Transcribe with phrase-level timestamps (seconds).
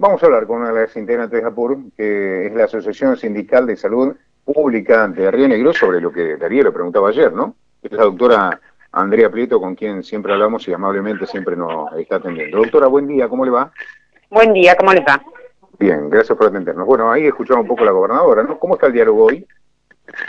[0.00, 3.66] vamos a hablar con una de las integrantes de APUR, que es la Asociación Sindical
[3.66, 7.54] de Salud Pública de Río Negro, sobre lo que Darío le preguntaba ayer, ¿no?
[7.82, 8.60] Es la doctora
[8.92, 12.56] Andrea Prieto, con quien siempre hablamos y amablemente siempre nos está atendiendo.
[12.56, 13.70] Doctora, buen día, ¿cómo le va?
[14.30, 15.22] Buen día, ¿cómo les va?
[15.78, 16.86] Bien, gracias por atendernos.
[16.86, 18.58] Bueno, ahí escuchamos un poco a la gobernadora, ¿no?
[18.58, 19.46] ¿Cómo está el diálogo hoy?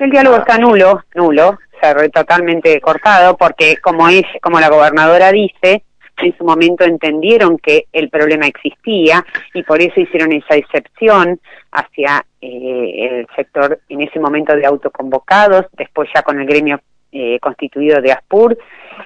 [0.00, 5.84] El diálogo está nulo, nulo, se totalmente cortado, porque como es, como la gobernadora dice,
[6.22, 9.24] en su momento entendieron que el problema existía
[9.54, 11.40] y por eso hicieron esa excepción
[11.72, 16.80] hacia eh, el sector en ese momento de autoconvocados, después ya con el gremio
[17.12, 18.56] eh, constituido de ASPUR,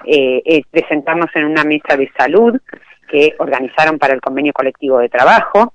[0.05, 2.59] eh, presentarnos en una mesa de salud
[3.09, 5.73] que organizaron para el convenio colectivo de trabajo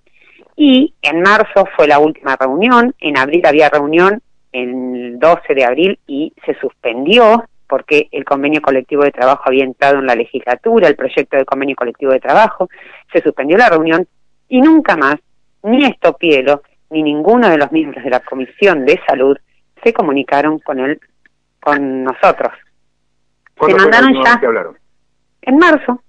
[0.57, 4.21] y en marzo fue la última reunión, en abril había reunión
[4.53, 10.01] el 12 de abril y se suspendió porque el convenio colectivo de trabajo había entrado
[10.01, 12.69] en la legislatura, el proyecto de convenio colectivo de trabajo,
[13.13, 14.07] se suspendió la reunión
[14.49, 15.15] y nunca más,
[15.63, 19.39] ni Estopielo, ni ninguno de los miembros de la Comisión de Salud
[19.85, 21.01] se comunicaron con el
[21.61, 22.53] con nosotros.
[23.65, 24.41] Se mandaron ya
[25.43, 26.03] en marzo.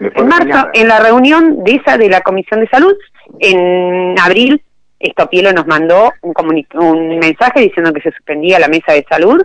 [0.00, 2.96] En marzo, en la reunión de esa de la Comisión de Salud,
[3.38, 4.60] en abril,
[4.98, 6.34] Estopielo nos mandó un,
[6.74, 9.40] un mensaje diciendo que se suspendía la mesa de salud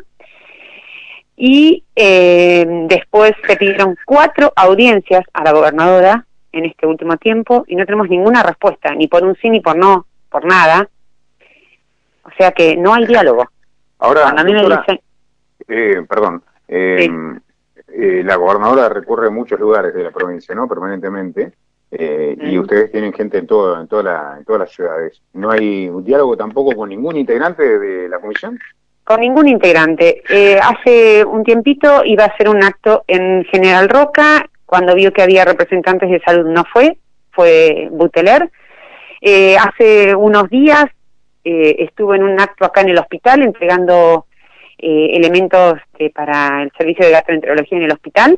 [1.37, 7.75] y eh, después se pidieron cuatro audiencias a la gobernadora en este último tiempo y
[7.75, 10.89] no tenemos ninguna respuesta, ni por un sí ni por no, por nada.
[12.23, 13.45] O sea que no hay diálogo.
[13.99, 14.33] Ahora,
[15.67, 17.09] eh, perdón, eh,
[17.87, 20.67] eh, la gobernadora recurre a muchos lugares de la provincia, ¿no?
[20.67, 21.53] Permanentemente.
[21.89, 25.21] Y ustedes tienen gente en, todo, en, toda la, en todas las ciudades.
[25.33, 28.59] ¿No hay un diálogo tampoco con ningún integrante de, la comisión?
[29.07, 30.21] Con ningún integrante.
[30.61, 35.45] hace un tiempito iba a hacer un acto en General Roca, cuando vio que había
[35.45, 36.97] representantes de salud no fue,
[37.31, 38.49] fue Buteler.
[39.59, 40.87] hace unos días
[41.49, 44.25] eh, estuvo en un acto acá en el hospital entregando
[44.77, 48.37] eh, elementos eh, para el servicio de gastroenterología en el hospital.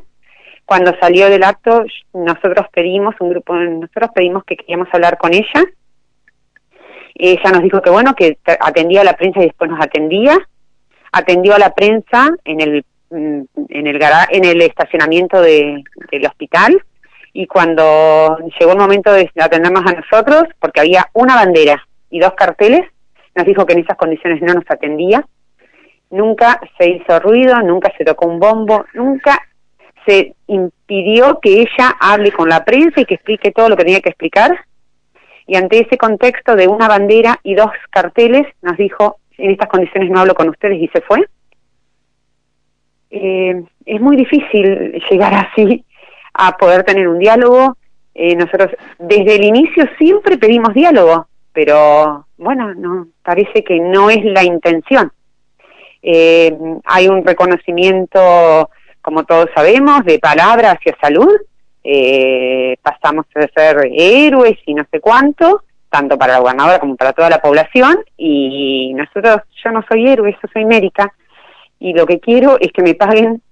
[0.64, 1.82] Cuando salió del acto,
[2.14, 5.64] nosotros pedimos, un grupo, nosotros pedimos que queríamos hablar con ella.
[7.16, 10.38] Ella nos dijo que bueno, que atendía a la prensa y después nos atendía.
[11.12, 14.00] Atendió a la prensa en el mm, en el
[14.30, 16.82] en el estacionamiento de, del hospital
[17.32, 22.34] y cuando llegó el momento de atendernos a nosotros, porque había una bandera y dos
[22.34, 22.82] carteles,
[23.34, 25.24] nos dijo que en esas condiciones no nos atendía,
[26.10, 29.38] nunca se hizo ruido, nunca se tocó un bombo, nunca
[30.06, 34.00] se impidió que ella hable con la prensa y que explique todo lo que tenía
[34.00, 34.58] que explicar.
[35.46, 40.10] Y ante ese contexto de una bandera y dos carteles, nos dijo, en estas condiciones
[40.10, 41.24] no hablo con ustedes y se fue.
[43.10, 45.84] Eh, es muy difícil llegar así
[46.34, 47.76] a poder tener un diálogo.
[48.14, 54.24] Eh, nosotros desde el inicio siempre pedimos diálogo, pero bueno, no parece que no es
[54.24, 55.12] la intención.
[56.02, 58.70] Eh, hay un reconocimiento,
[59.02, 61.32] como todos sabemos, de palabra hacia salud.
[61.82, 67.12] Eh, pasamos a ser héroes y no sé cuánto, tanto para la gobernadora como para
[67.12, 67.98] toda la población.
[68.16, 71.12] Y nosotros, yo no soy héroe, yo soy médica.
[71.78, 73.42] Y lo que quiero es que me paguen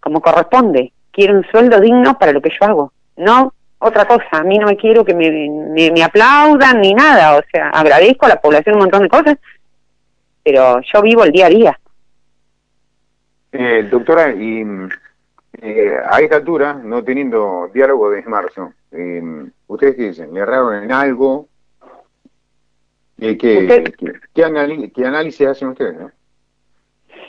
[0.00, 0.92] como corresponde.
[1.12, 2.92] Quiero un sueldo digno para lo que yo hago.
[3.16, 4.26] No otra cosa.
[4.32, 7.36] A mí no me quiero que me, me, aplaudan ni nada.
[7.36, 9.36] O sea, agradezco a la población un montón de cosas,
[10.42, 11.80] pero yo vivo el día a día.
[13.52, 14.64] Eh, doctora, y
[15.62, 19.22] eh, a esta altura, no teniendo diálogo desde marzo, eh,
[19.68, 20.34] ¿ustedes qué dicen?
[20.34, 21.48] ¿Le erraron en algo?
[23.24, 25.98] ¿Qué, qué, qué, análisis hacen ustedes?
[25.98, 26.10] No?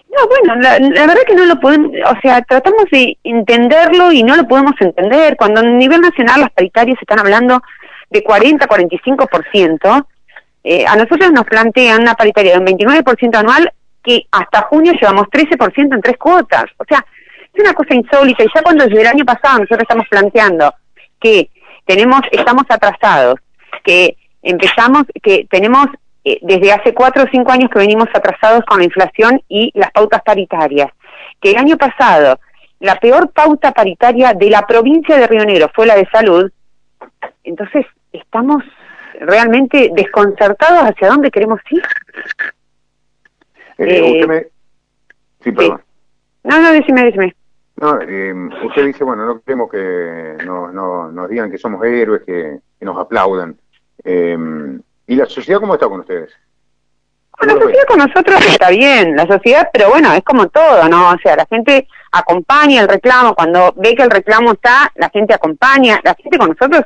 [0.10, 4.36] No, bueno, la, verdad que no lo podemos, o sea, tratamos de entenderlo y no
[4.36, 5.36] lo podemos entender.
[5.38, 7.62] Cuando a nivel nacional las paritarias están hablando
[8.10, 10.08] de 40, 45%,
[10.64, 13.72] eh, a nosotros nos plantean una paritaria de un 29% anual
[14.04, 16.66] que hasta junio llevamos 13% en tres cuotas.
[16.78, 17.06] O sea,
[17.54, 18.44] es una cosa insólita.
[18.44, 20.74] Y ya cuando desde el año pasado nosotros estamos planteando
[21.20, 21.50] que
[21.86, 23.40] tenemos, estamos atrasados,
[23.84, 25.88] que empezamos, que tenemos
[26.24, 29.92] eh, desde hace cuatro o cinco años que venimos atrasados con la inflación y las
[29.92, 30.92] pautas paritarias,
[31.42, 32.40] que el año pasado
[32.80, 36.52] la peor pauta paritaria de la provincia de Río Negro fue la de salud,
[37.44, 38.64] entonces estamos
[39.20, 41.84] realmente desconcertados hacia dónde queremos ir.
[43.78, 44.48] Eh, eh, usted me...
[45.42, 45.82] Sí, perdón.
[46.44, 47.36] No, no, decime, decime.
[47.78, 47.94] No,
[48.68, 52.86] usted dice, bueno, no queremos que no, no, nos digan que somos héroes, que, que
[52.86, 53.58] nos aplaudan.
[54.06, 54.38] Eh,
[55.08, 56.32] ¿Y la sociedad cómo está con ustedes?
[57.42, 61.10] la sociedad con nosotros está bien, la sociedad, pero bueno, es como todo, ¿no?
[61.12, 65.34] O sea, la gente acompaña el reclamo, cuando ve que el reclamo está, la gente
[65.34, 66.86] acompaña, la gente con nosotros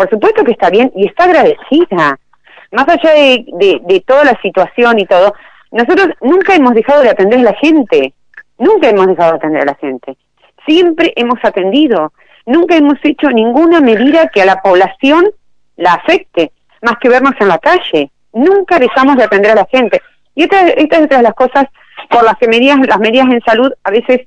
[0.00, 2.18] por supuesto que está bien y está agradecida.
[2.72, 3.44] Más allá de,
[3.84, 5.34] de, toda la situación y todo,
[5.72, 8.14] nosotros nunca hemos dejado de atender a la gente,
[8.56, 10.16] nunca hemos dejado de atender a la gente.
[10.66, 12.14] Siempre hemos atendido,
[12.46, 15.26] nunca hemos hecho ninguna medida que a la población
[15.80, 18.10] la afecte, más que vernos en la calle.
[18.32, 20.00] Nunca dejamos de atender a la gente.
[20.34, 21.64] Y esta, esta es otra de las cosas
[22.08, 24.20] por las que medidas, las medidas en salud a veces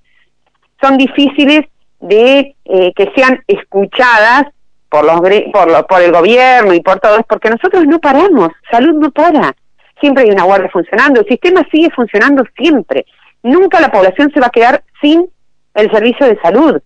[0.81, 1.61] son difíciles
[1.99, 4.45] de eh, que sean escuchadas
[4.89, 5.21] por los
[5.51, 9.55] por, por el gobierno y por todos, porque nosotros no paramos, salud no para,
[9.99, 13.05] siempre hay una guardia funcionando, el sistema sigue funcionando siempre,
[13.41, 15.27] nunca la población se va a quedar sin
[15.73, 16.81] el servicio de salud.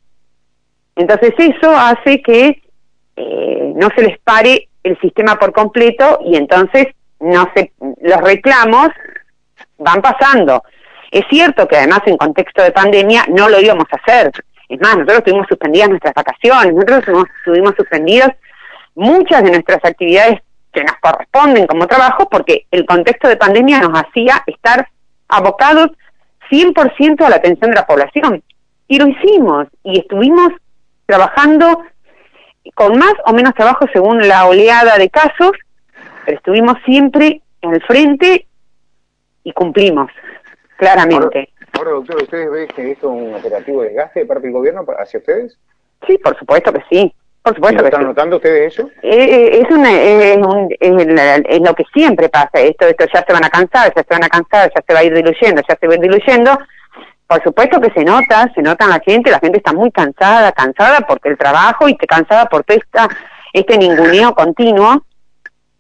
[0.96, 2.62] Entonces eso hace que
[3.18, 6.88] eh, no se les pare el sistema por completo y entonces
[7.20, 8.90] no se los reclamos
[9.78, 10.64] van pasando.
[11.12, 14.32] Es cierto que además en contexto de pandemia no lo íbamos a hacer,
[14.70, 18.32] es más, nosotros tuvimos suspendidas nuestras vacaciones, nosotros tuvimos suspendidas
[18.96, 20.42] muchas de nuestras actividades
[20.74, 24.88] que nos corresponden como trabajo porque el contexto de pandemia nos hacía estar
[25.30, 25.92] abocados
[26.52, 28.44] 100% a la atención de la población.
[28.88, 30.52] Y lo hicimos y estuvimos
[31.06, 31.84] trabajando
[32.76, 35.52] con más o menos trabajo según la oleada de casos,
[36.26, 38.48] pero estuvimos siempre en el frente
[39.44, 40.12] y cumplimos,
[40.78, 41.50] claramente.
[41.74, 44.86] Ahora, doctor, ¿ustedes ven que esto es un operativo de desgaste de parte del gobierno
[44.98, 45.58] hacia ustedes?
[46.06, 47.14] Sí, por supuesto que sí.
[47.48, 48.90] Por supuesto ¿Están notando ustedes eso?
[49.02, 50.68] Eh, eh, es, una, es, un,
[51.48, 52.60] es, lo que siempre pasa.
[52.60, 55.00] Esto, esto ya se van a cansar, ya se van a cansar, ya se va
[55.00, 56.60] a ir diluyendo, ya se va a ir diluyendo.
[57.28, 61.02] Por supuesto que se nota, se nota la gente, la gente está muy cansada, cansada
[61.02, 63.10] porque el trabajo y cansada por esta,
[63.52, 65.04] este ninguneo continuo.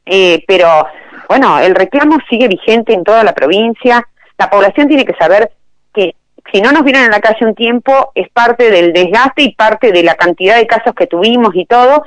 [0.05, 0.87] Eh, pero
[1.29, 4.05] bueno, el reclamo sigue vigente en toda la provincia.
[4.37, 5.51] La población tiene que saber
[5.93, 6.15] que
[6.51, 9.93] si no nos vieron en la calle un tiempo es parte del desgaste y parte
[9.93, 12.03] de la cantidad de casos que tuvimos y todo,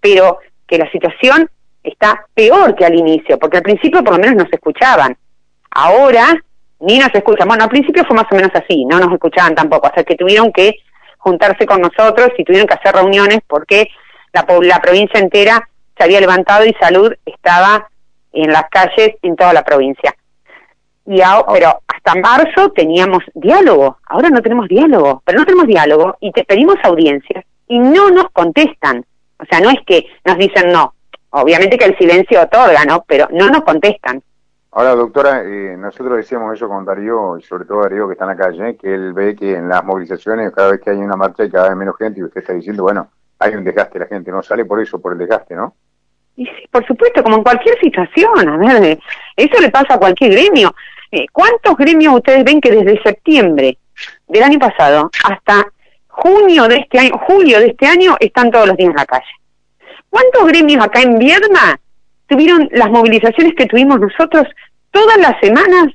[0.00, 1.50] pero que la situación
[1.82, 5.16] está peor que al inicio, porque al principio por lo menos nos escuchaban.
[5.70, 6.26] Ahora
[6.80, 7.48] ni nos escuchan.
[7.48, 10.52] Bueno, al principio fue más o menos así, no nos escuchaban tampoco, hasta que tuvieron
[10.52, 10.76] que
[11.18, 13.88] juntarse con nosotros y tuvieron que hacer reuniones porque
[14.32, 17.88] la, la provincia entera se había levantado y salud estaba
[18.32, 20.14] en las calles en toda la provincia.
[21.06, 26.16] Y ahora, pero hasta marzo teníamos diálogo, ahora no tenemos diálogo, pero no tenemos diálogo
[26.20, 29.04] y te pedimos audiencias y no nos contestan.
[29.38, 30.94] O sea, no es que nos dicen no,
[31.30, 33.04] obviamente que el silencio otorga, ¿no?
[33.06, 34.22] Pero no nos contestan.
[34.76, 38.30] Ahora, doctora, eh, nosotros decíamos eso con Darío, y sobre todo Darío que está en
[38.30, 41.44] la calle, que él ve que en las movilizaciones, cada vez que hay una marcha
[41.44, 44.32] hay cada vez menos gente, y usted está diciendo, bueno, hay un desgaste, la gente
[44.32, 45.76] no sale por eso, por el desgaste, ¿no?
[46.34, 48.98] Y sí, por supuesto, como en cualquier situación, a ver,
[49.36, 50.74] eso le pasa a cualquier gremio.
[51.12, 53.78] Eh, ¿Cuántos gremios ustedes ven que desde septiembre
[54.26, 55.68] del año pasado hasta
[56.08, 59.24] junio de este año, julio de este año, están todos los días en la calle?
[60.10, 61.78] ¿Cuántos gremios acá en Viedma
[62.26, 64.46] tuvieron las movilizaciones que tuvimos nosotros
[64.90, 65.86] todas las semanas?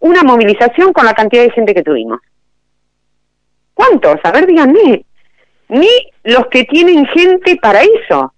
[0.00, 2.20] Una movilización con la cantidad de gente que tuvimos.
[3.74, 4.16] ¿Cuántos?
[4.22, 5.04] A ver, díganme.
[5.68, 5.88] Ni
[6.22, 8.32] los que tienen gente para eso.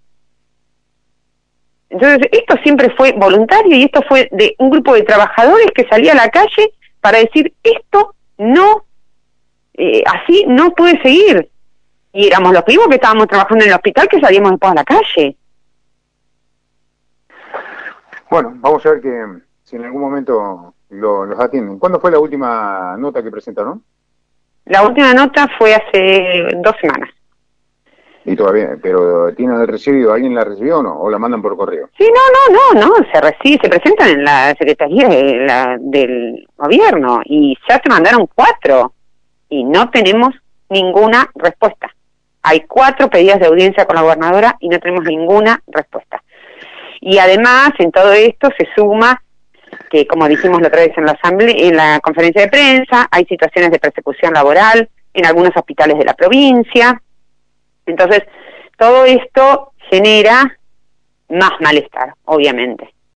[1.90, 6.12] Entonces, esto siempre fue voluntario y esto fue de un grupo de trabajadores que salía
[6.12, 8.84] a la calle para decir, esto no,
[9.74, 11.48] eh, así no puede seguir.
[12.12, 14.84] Y éramos los primos que estábamos trabajando en el hospital que salíamos después a la
[14.84, 15.36] calle.
[18.30, 19.24] Bueno, vamos a ver que
[19.62, 21.78] si en algún momento los atienden.
[21.78, 23.82] ¿Cuándo fue la última nota que presentaron?
[24.66, 27.10] La última nota fue hace dos semanas.
[28.24, 30.12] Y todavía, pero ¿tienen el recibido?
[30.12, 30.98] ¿Alguien la recibió o no?
[30.98, 31.88] ¿O la mandan por correo?
[31.96, 35.08] Sí, no, no, no, no, se recibe, se presentan en la Secretaría
[35.78, 38.92] del Gobierno y ya se mandaron cuatro
[39.48, 40.34] y no tenemos
[40.68, 41.94] ninguna respuesta.
[42.42, 46.20] Hay cuatro pedidas de audiencia con la gobernadora y no tenemos ninguna respuesta.
[47.08, 49.22] Y además, en todo esto se suma
[49.90, 53.24] que, como dijimos la otra vez en la asamblea, en la conferencia de prensa, hay
[53.26, 57.00] situaciones de persecución laboral en algunos hospitales de la provincia,
[57.86, 58.24] entonces,
[58.76, 60.58] todo esto genera
[61.28, 62.92] más malestar, obviamente.